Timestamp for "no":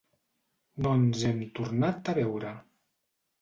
0.85-0.93